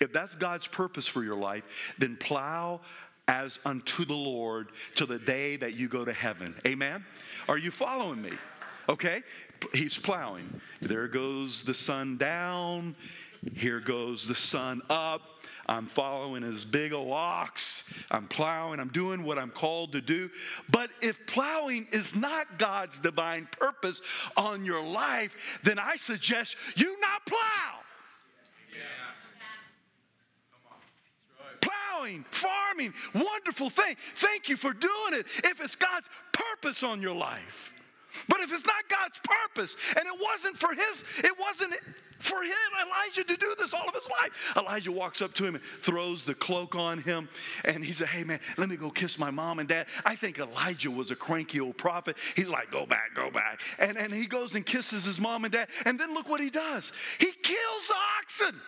[0.00, 1.62] If that's God's purpose for your life,
[1.96, 2.80] then plow
[3.28, 6.56] as unto the Lord to the day that you go to heaven.
[6.66, 7.04] Amen?
[7.48, 8.32] Are you following me?
[8.88, 9.22] Okay?
[9.72, 10.60] He's plowing.
[10.82, 12.96] There goes the sun down.
[13.54, 15.22] Here goes the sun up.
[15.68, 17.82] I'm following his big ox.
[18.10, 18.80] I'm plowing.
[18.80, 20.30] I'm doing what I'm called to do.
[20.70, 24.00] But if plowing is not God's divine purpose
[24.36, 27.80] on your life, then I suggest you not plow.
[31.60, 33.96] Plowing, farming, wonderful thing.
[34.14, 37.72] Thank you for doing it if it's God's purpose on your life.
[38.28, 41.74] But if it's not God's purpose, and it wasn't for his, it wasn't
[42.18, 42.52] for him,
[42.86, 44.54] Elijah, to do this all of his life.
[44.56, 47.28] Elijah walks up to him and throws the cloak on him.
[47.64, 49.86] And he said, Hey, man, let me go kiss my mom and dad.
[50.04, 52.16] I think Elijah was a cranky old prophet.
[52.36, 53.60] He's like, Go back, go back.
[53.78, 55.68] And, and he goes and kisses his mom and dad.
[55.84, 58.60] And then look what he does he kills oxen.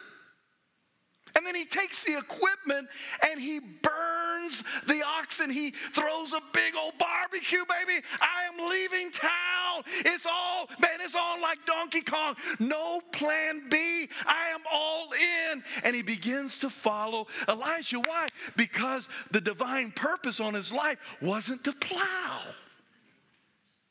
[1.41, 2.87] And then he takes the equipment
[3.31, 5.49] and he burns the oxen.
[5.49, 8.05] He throws a big old barbecue, baby.
[8.21, 9.85] I am leaving town.
[10.05, 12.37] It's all, man, it's on like Donkey Kong.
[12.59, 14.07] No plan B.
[14.27, 15.09] I am all
[15.51, 15.65] in.
[15.83, 18.01] And he begins to follow Elijah.
[18.01, 18.29] Why?
[18.55, 22.43] Because the divine purpose on his life wasn't to plow,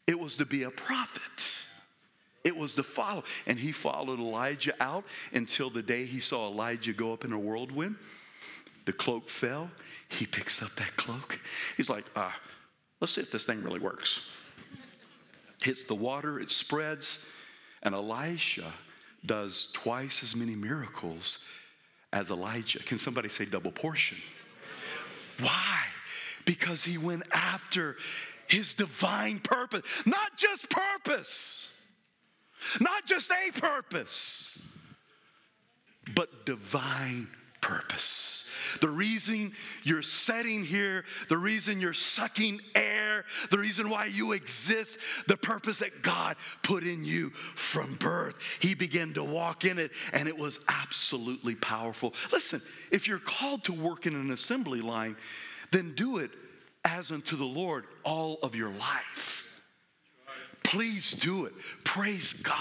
[0.05, 1.47] it was to be a prophet.
[2.43, 3.23] It was to follow.
[3.45, 7.39] And he followed Elijah out until the day he saw Elijah go up in a
[7.39, 7.95] whirlwind.
[8.85, 9.69] The cloak fell.
[10.07, 11.39] He picks up that cloak.
[11.77, 12.35] He's like, ah,
[12.99, 14.21] let's see if this thing really works.
[15.61, 17.19] Hits the water, it spreads,
[17.83, 18.73] and Elisha
[19.25, 21.39] does twice as many miracles
[22.11, 22.79] as Elijah.
[22.79, 24.17] Can somebody say double portion?
[25.39, 25.83] Why?
[26.45, 27.97] Because he went after
[28.47, 31.68] his divine purpose, not just purpose.
[32.79, 34.59] Not just a purpose,
[36.15, 37.27] but divine
[37.61, 38.45] purpose.
[38.81, 44.97] The reason you're sitting here, the reason you're sucking air, the reason why you exist,
[45.27, 48.35] the purpose that God put in you from birth.
[48.59, 52.13] He began to walk in it, and it was absolutely powerful.
[52.31, 55.17] Listen, if you're called to work in an assembly line,
[55.71, 56.31] then do it
[56.85, 59.48] as unto the Lord all of your life.
[60.69, 61.53] Please do it.
[61.83, 62.55] Praise God.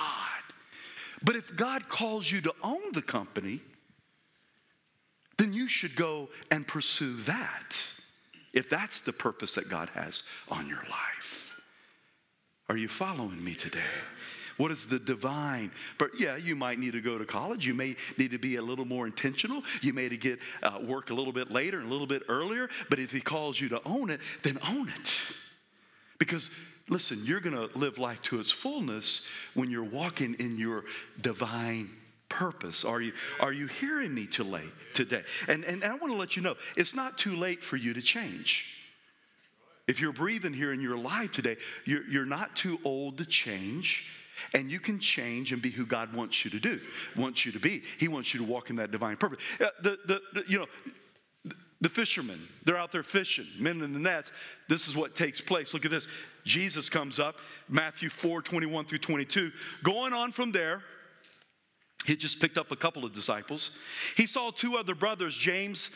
[1.23, 3.61] But if God calls you to own the company,
[5.37, 7.77] then you should go and pursue that
[8.55, 11.55] if that's the purpose that God has on your life.
[12.71, 13.81] Are you following me today?
[14.57, 15.71] What is the divine?
[15.99, 17.67] But yeah, you might need to go to college.
[17.67, 19.63] You may need to be a little more intentional.
[19.83, 22.71] You may to get uh, work a little bit later and a little bit earlier.
[22.89, 25.15] But if He calls you to own it, then own it.
[26.19, 26.51] Because
[26.89, 29.23] listen, you're going to live life to its fullness
[29.55, 30.85] when you're walking in your
[31.21, 31.91] divine
[32.29, 32.85] purpose.
[32.85, 35.23] Are you, are you hearing me too late today?
[35.49, 38.03] And, and I want to let you know it's not too late for you to
[38.03, 38.65] change.
[39.87, 44.05] If you're breathing here in your life today, you're, you're not too old to change.
[44.55, 46.79] And you can change and be who God wants you to do,
[47.17, 47.83] wants you to be.
[47.99, 49.41] He wants you to walk in that divine purpose.
[49.61, 50.67] Uh, the, the, the, you know,
[51.81, 54.33] the fishermen, they're out there fishing, men in the nets.
[54.69, 55.73] This is what takes place.
[55.73, 56.09] Look at this.
[56.45, 57.37] Jesus comes up,
[57.69, 59.53] Matthew 4 21 through 22.
[59.85, 60.83] Going on from there,
[62.05, 63.71] he just picked up a couple of disciples.
[64.17, 65.91] He saw two other brothers, James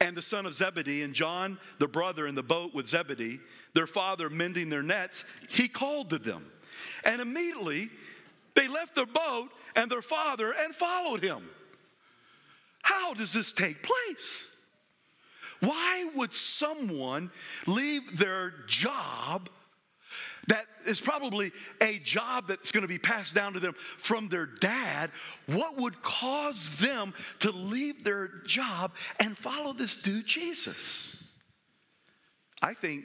[0.00, 3.38] and the son of Zebedee, and John, the brother, in the boat with Zebedee,
[3.72, 5.24] their father mending their nets.
[5.48, 6.50] He called to them.
[7.04, 7.88] And immediately
[8.56, 11.48] they left their boat and their father and followed him.
[12.82, 14.48] How does this take place?
[15.62, 17.30] Why would someone
[17.66, 19.48] leave their job
[20.48, 24.46] that is probably a job that's going to be passed down to them from their
[24.46, 25.12] dad?
[25.46, 31.22] What would cause them to leave their job and follow this dude, Jesus?
[32.60, 33.04] I think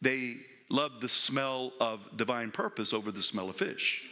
[0.00, 0.36] they
[0.70, 4.02] loved the smell of divine purpose over the smell of fish.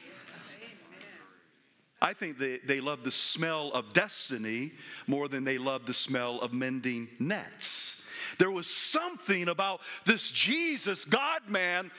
[2.00, 4.72] I think they, they love the smell of destiny
[5.06, 8.02] more than they love the smell of mending nets.
[8.38, 11.90] There was something about this Jesus, God man,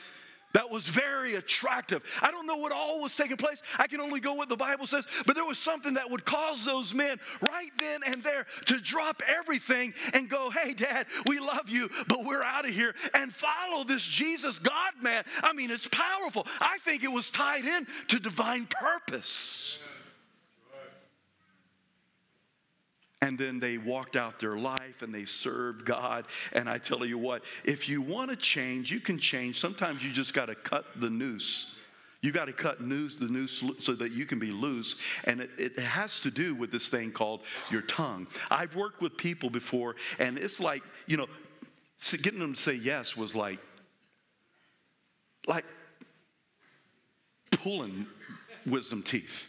[0.54, 2.02] that was very attractive.
[2.22, 3.62] I don't know what all was taking place.
[3.78, 6.64] I can only go what the Bible says, but there was something that would cause
[6.64, 11.68] those men right then and there to drop everything and go, Hey, Dad, we love
[11.68, 15.24] you, but we're out of here and follow this Jesus God man.
[15.42, 16.46] I mean, it's powerful.
[16.60, 19.78] I think it was tied in to divine purpose.
[23.20, 26.26] And then they walked out their life and they served God.
[26.52, 29.58] And I tell you what, if you want to change, you can change.
[29.58, 31.66] Sometimes you just got to cut the noose.
[32.20, 34.96] You got to cut noose, the noose so that you can be loose.
[35.24, 38.26] And it, it has to do with this thing called your tongue.
[38.50, 41.26] I've worked with people before, and it's like, you know,
[42.22, 43.60] getting them to say yes was like,
[45.46, 45.64] like
[47.50, 48.06] pulling
[48.66, 49.46] wisdom teeth.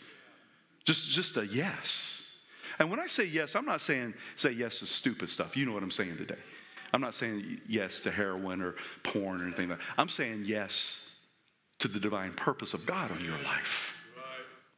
[0.86, 2.19] Just, just a yes.
[2.80, 5.56] And when I say yes, I'm not saying say yes to stupid stuff.
[5.58, 6.40] You know what I'm saying today.
[6.94, 9.86] I'm not saying yes to heroin or porn or anything like that.
[9.98, 11.06] I'm saying yes
[11.80, 13.94] to the divine purpose of God on your life.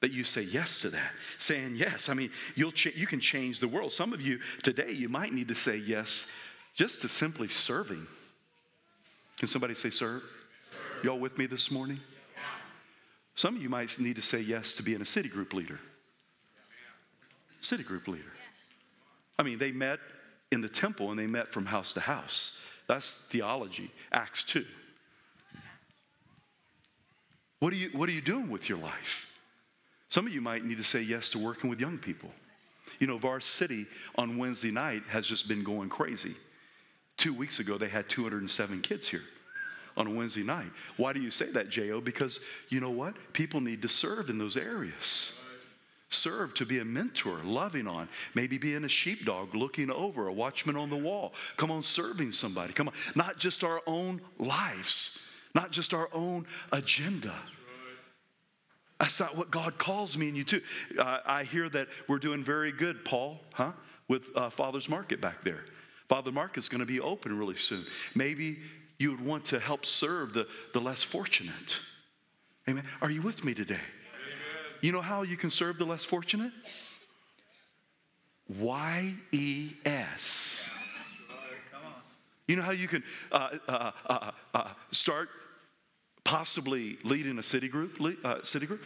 [0.01, 1.11] That you say yes to that.
[1.37, 2.09] Saying yes.
[2.09, 3.93] I mean, you'll ch- you can change the world.
[3.93, 6.25] Some of you today, you might need to say yes
[6.73, 8.07] just to simply serving.
[9.37, 10.21] Can somebody say serve?
[10.21, 11.03] serve.
[11.03, 11.99] Y'all with me this morning?
[13.35, 15.79] Some of you might need to say yes to being a city group leader.
[17.71, 18.33] City group leader.
[19.39, 19.99] I mean, they met
[20.51, 22.59] in the temple and they met from house to house.
[22.85, 24.65] That's theology, Acts 2.
[27.59, 29.25] What are you, what are you doing with your life?
[30.09, 32.29] Some of you might need to say yes to working with young people.
[32.99, 36.35] You know, Var City on Wednesday night has just been going crazy.
[37.15, 39.23] Two weeks ago, they had 207 kids here
[39.95, 40.71] on a Wednesday night.
[40.97, 42.01] Why do you say that, J.O.?
[42.01, 43.13] Because you know what?
[43.31, 45.31] People need to serve in those areas.
[46.11, 50.75] Serve to be a mentor, loving on, maybe being a sheepdog, looking over, a watchman
[50.75, 51.33] on the wall.
[51.55, 52.73] Come on, serving somebody.
[52.73, 55.17] Come on, not just our own lives,
[55.55, 57.33] not just our own agenda.
[58.99, 60.61] That's not what God calls me and you to.
[60.99, 63.71] Uh, I hear that we're doing very good, Paul, huh?
[64.09, 65.63] With uh, Father's Market back there.
[66.09, 67.85] Father Market's going to be open really soon.
[68.15, 68.59] Maybe
[68.99, 71.77] you would want to help serve the, the less fortunate.
[72.67, 72.83] Amen.
[73.01, 73.79] Are you with me today?
[74.81, 76.51] You know how you can serve the less fortunate?
[78.59, 80.69] Y E S.
[82.47, 85.29] You know how you can uh, uh, uh, uh start
[86.23, 88.81] possibly leading a city group, uh, city group,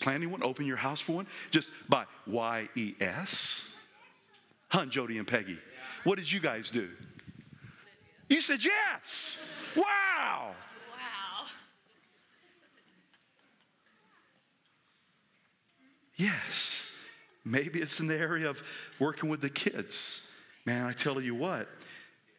[0.00, 3.68] planning one, open your house for one, just by Y E S.
[4.68, 5.58] Hun, Jody, and Peggy.
[6.04, 6.90] What did you guys do?
[8.28, 9.38] You said yes.
[9.76, 10.54] Wow.
[16.16, 16.90] Yes.
[17.44, 18.60] Maybe it's in the area of
[18.98, 20.28] working with the kids.
[20.64, 21.68] Man, I tell you what,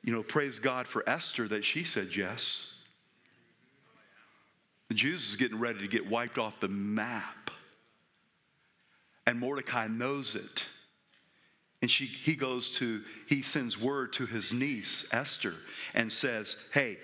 [0.03, 2.73] you know, praise God for Esther that she said yes.
[4.89, 7.51] The Jews is getting ready to get wiped off the map.
[9.25, 10.65] And Mordecai knows it.
[11.81, 15.53] And she, he goes to, he sends word to his niece, Esther,
[15.93, 16.97] and says, Hey,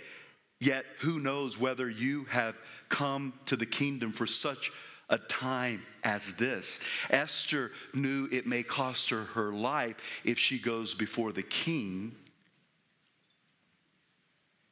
[0.60, 2.56] yet who knows whether you have
[2.90, 4.72] come to the kingdom for such
[5.10, 6.80] a time as this.
[7.10, 12.16] Esther knew it may cost her her life if she goes before the king.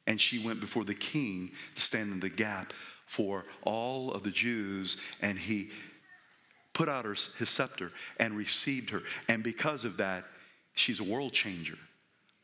[0.06, 2.72] And she went before the king to stand in the gap
[3.06, 5.70] for all of the Jews, and he
[6.72, 9.02] put out her, his scepter and received her.
[9.28, 10.24] And because of that,
[10.74, 11.76] she's a world changer.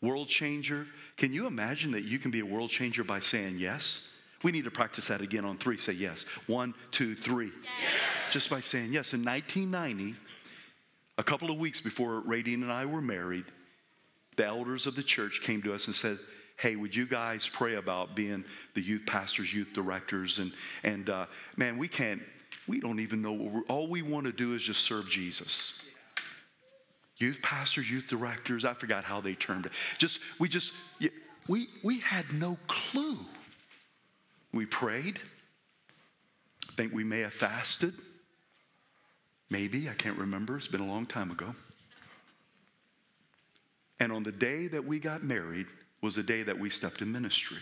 [0.01, 0.87] World changer.
[1.17, 4.07] Can you imagine that you can be a world changer by saying yes?
[4.43, 5.79] We need to practice that again on three.
[5.79, 6.25] Say yes.
[6.47, 7.47] One, two, three.
[7.63, 8.33] Yes.
[8.33, 9.13] Just by saying yes.
[9.13, 10.17] In 1990,
[11.17, 13.45] a couple of weeks before Radine and I were married,
[14.37, 16.19] the elders of the church came to us and said,
[16.57, 20.39] Hey, would you guys pray about being the youth pastors, youth directors?
[20.39, 21.27] And, and uh,
[21.57, 22.21] man, we can't,
[22.67, 25.81] we don't even know what we're, all we want to do is just serve Jesus.
[27.17, 29.73] Youth pastors, youth directors, I forgot how they termed it.
[29.99, 30.73] Just, we just,
[31.49, 33.19] we, we had no clue
[34.53, 35.21] we prayed.
[36.69, 37.95] I think we may have fasted.
[39.51, 40.57] Maybe, I can't remember.
[40.57, 41.55] It's been a long time ago.
[44.01, 45.67] And on the day that we got married
[46.01, 47.59] was the day that we stepped in ministry.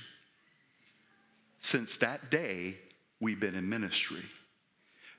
[1.61, 2.77] Since that day,
[3.21, 4.23] we've been in ministry.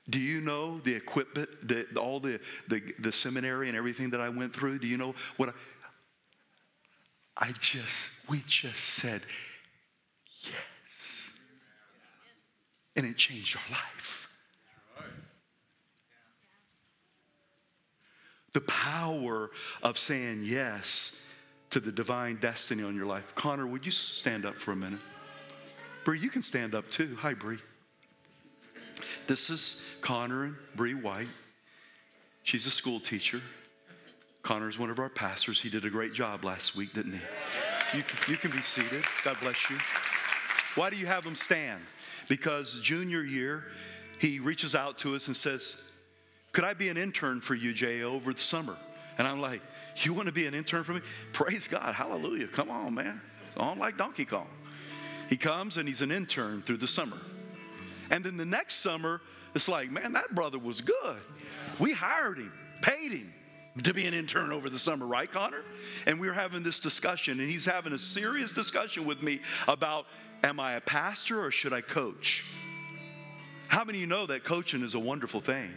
[0.08, 4.28] Do you know the equipment, the, all the, the, the seminary and everything that I
[4.28, 4.78] went through?
[4.78, 9.22] Do you know what I, I just, we just said,
[12.98, 14.28] and it changed our life.
[18.54, 19.52] The power
[19.84, 21.12] of saying yes
[21.70, 23.36] to the divine destiny on your life.
[23.36, 24.98] Connor, would you stand up for a minute?
[26.04, 27.16] Bree, you can stand up too.
[27.20, 27.58] Hi, Bree.
[29.28, 31.28] This is Connor and Bree White.
[32.42, 33.40] She's a school teacher.
[34.42, 35.60] Connor's one of our pastors.
[35.60, 37.98] He did a great job last week, didn't he?
[37.98, 39.04] You, you can be seated.
[39.22, 39.76] God bless you.
[40.78, 41.82] Why do you have him stand?
[42.28, 43.64] because junior year,
[44.20, 45.76] he reaches out to us and says,
[46.52, 48.76] Could I be an intern for you, Jay, over the summer?
[49.16, 49.62] And I'm like,
[49.96, 51.00] You want to be an intern for me?
[51.32, 51.94] Praise God.
[51.94, 52.48] Hallelujah.
[52.48, 53.20] Come on, man.
[53.48, 54.48] It's on like Donkey Kong.
[55.28, 57.18] He comes and he's an intern through the summer.
[58.10, 59.20] And then the next summer,
[59.54, 61.18] it's like, man, that brother was good.
[61.78, 63.32] We hired him, paid him
[63.82, 65.62] to be an intern over the summer, right, Connor?
[66.06, 70.06] And we were having this discussion, and he's having a serious discussion with me about
[70.42, 72.44] Am I a pastor or should I coach?
[73.68, 75.70] How many of you know that coaching is a wonderful thing?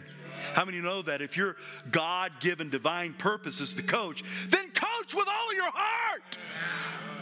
[0.54, 1.56] How many of you know that if your
[1.90, 6.38] God given divine purpose is to coach, then coach with all of your heart?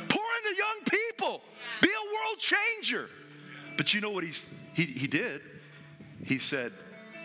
[0.08, 1.42] Pour into young people,
[1.82, 3.08] be a world changer.
[3.76, 5.42] But you know what he's, he, he did?
[6.24, 6.72] He said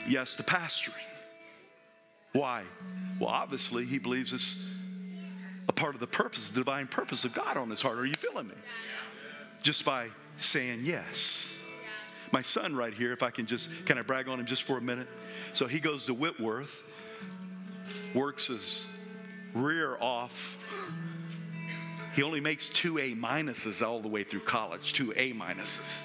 [0.08, 0.94] yes to pastoring.
[2.34, 2.64] Why?
[3.20, 4.58] Well, obviously, he believes it's
[5.70, 7.98] a part of the purpose, the divine purpose of God on his heart.
[7.98, 8.56] Are you feeling me?
[9.66, 11.52] Just by saying yes.
[12.32, 14.78] My son, right here, if I can just, can I brag on him just for
[14.78, 15.08] a minute?
[15.54, 16.84] So he goes to Whitworth,
[18.14, 18.86] works his
[19.56, 20.56] rear off.
[22.14, 26.04] He only makes two A minuses all the way through college, two A minuses.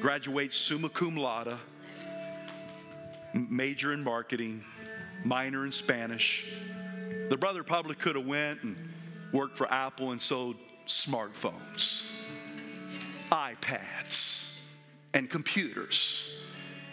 [0.00, 1.58] Graduates summa cum laude,
[3.34, 4.62] major in marketing,
[5.24, 6.46] minor in Spanish.
[7.30, 8.76] The brother probably could have went and
[9.32, 10.54] worked for Apple and sold
[10.86, 12.04] smartphones,
[13.30, 14.44] iPads,
[15.14, 16.22] and computers.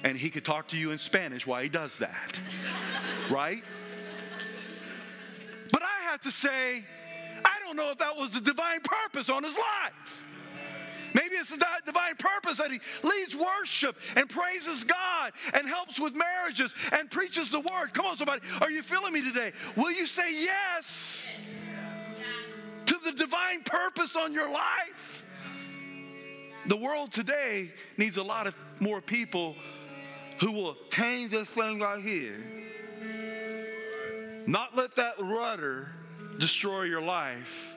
[0.04, 2.40] And he could talk to you in Spanish while he does that.
[3.32, 3.64] right?
[5.72, 6.84] But I have to say,
[7.46, 10.26] I don't know if that was the divine purpose on his life.
[11.14, 16.16] Maybe it's the divine purpose that he leads worship and praises God and helps with
[16.16, 17.94] marriages and preaches the word.
[17.94, 18.42] Come on, somebody.
[18.62, 19.54] Are you feeling me today?
[19.76, 21.28] Will you say yes
[22.88, 25.26] to the divine purpose on your life?
[26.68, 29.56] The world today needs a lot of more people
[30.40, 32.38] who will tame this thing right here.
[34.48, 35.90] Not let that rudder
[36.38, 37.76] destroy your life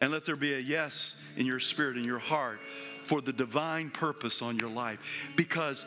[0.00, 2.60] and let there be a yes in your spirit, in your heart,
[3.04, 4.98] for the divine purpose on your life.
[5.36, 5.86] Because,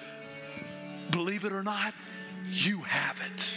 [1.11, 1.93] believe it or not,
[2.51, 3.53] you have it.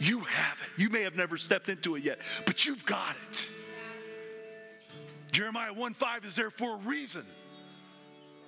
[0.00, 0.80] You have it.
[0.80, 3.48] You may have never stepped into it yet, but you've got it.
[5.32, 7.24] Jeremiah 1 5 is there for a reason.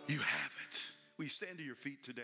[0.06, 0.80] You have it.
[1.18, 2.22] You stand to your feet today?